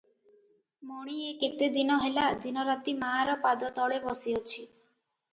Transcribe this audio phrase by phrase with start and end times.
[0.91, 4.65] ମଣି ଏ କେତେ ଦିନ ହେଲା ଦିନରାତି ମାର ପାଦତଳେ ବସିଅଛି।